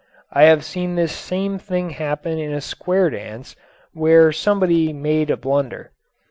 I 0.33 0.45
have 0.45 0.65
seen 0.65 0.95
this 0.95 1.11
same 1.15 1.59
thing 1.59 1.91
happen 1.91 2.39
in 2.39 2.51
a 2.51 2.59
square 2.59 3.11
dance 3.11 3.55
where 3.93 4.31
somebody 4.31 4.91
made 4.93 5.29
a 5.29 5.37
blunder. 5.37 5.91